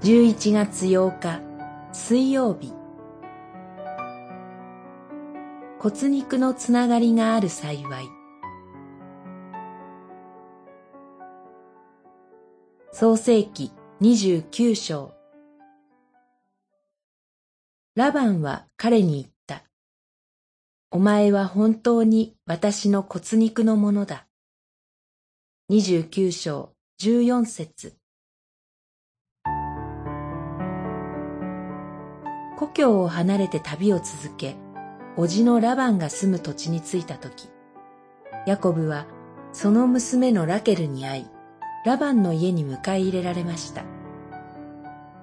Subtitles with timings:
[0.00, 1.40] 11月8日
[1.92, 2.72] 水曜日
[5.80, 8.08] 骨肉のつながりがある幸い
[12.92, 15.18] 創世記29章
[17.96, 19.64] ラバンは彼に言った。
[20.92, 24.28] お前は本当に私の骨肉のものだ。
[25.72, 27.97] 29章14節
[32.58, 34.56] 故郷を離れて旅を続け、
[35.16, 37.48] 叔父のラバンが住む土地に着いた時、
[38.46, 39.06] ヤコブは
[39.52, 41.26] その娘のラケルに会い、
[41.84, 43.84] ラバンの家に迎え入れられました。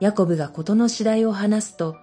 [0.00, 1.96] ヤコブが事の次第を話すと、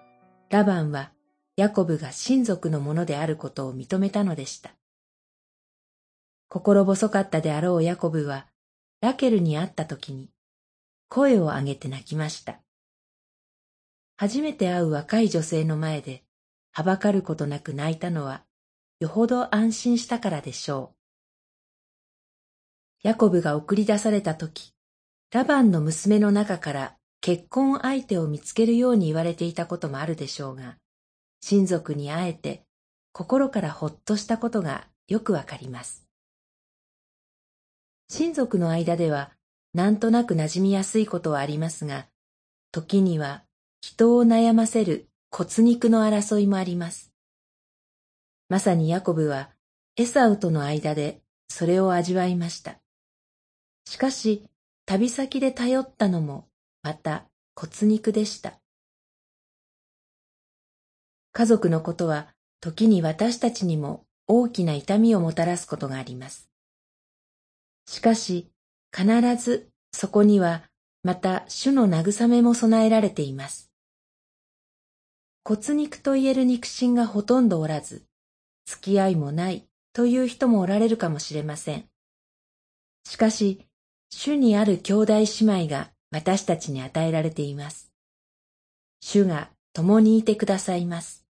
[0.52, 1.12] ラバンは
[1.58, 4.76] ヤコブが親族のものであることを認めたのでした。
[6.50, 8.46] 心細かったであろうヤコブは、
[9.02, 10.30] ラケルに会った時に、
[11.10, 12.60] 声を上げて泣きました。
[14.18, 16.24] 初めて会う若い女性の前で、
[16.72, 18.44] はばかることなく泣いたのは、
[19.00, 20.96] よほど安心したからでしょう。
[23.04, 24.74] ヤコブが送り出された時、
[25.32, 30.78] ラバンの娘の中から結婚相手を見つけるように言われていたこともあるでしょうが、
[31.42, 32.64] 親族に会えて
[33.12, 36.08] 心からほっとしたことがよくわかります。
[38.10, 39.32] 親族の間では
[39.74, 42.08] なんとなく馴染みやすいことはありますが、
[42.72, 43.44] 時には
[43.88, 47.14] 人を悩ませる骨肉の争いもあります。
[48.50, 49.52] まさにヤコブは
[49.96, 52.80] エサウとの間でそれを味わいました。
[53.88, 54.50] しかし、
[54.88, 56.48] 旅先で頼ったのも
[56.82, 58.60] また骨肉でした。
[61.32, 62.30] 家族のことは
[62.62, 66.50] 時に私たちにも大きな痛みをもたらすことがあります。
[67.86, 68.50] しかし、
[68.92, 69.06] 必
[69.36, 70.64] ずそこには
[71.04, 73.75] また主の慰めも備えられています。
[75.48, 78.04] 骨肉と言える肉親がほとんどおらず、
[78.66, 81.86] 付き合いもないという人もおられるかもしれません。
[83.08, 83.62] しかし、
[84.10, 87.92] 主にある兄弟姉妹が私たちに与えられています。
[89.02, 91.28] 主が共にいてくださいます。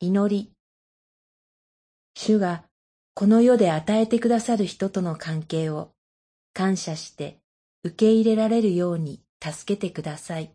[0.00, 0.50] 祈り。
[2.16, 2.64] 主が
[3.14, 5.92] この世で与えてくださる人との関係を
[6.52, 7.38] 感謝して
[7.84, 10.52] 受け入れられるように助けてください。